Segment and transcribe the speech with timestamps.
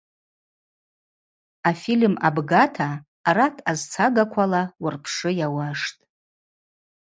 [1.69, 2.89] Афильм абгата
[3.29, 5.99] арат азцагаквала уырпшы йауаштӏ.